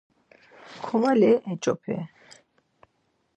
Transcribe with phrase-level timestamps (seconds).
[0.85, 2.03] Kuvali yeç̌opii?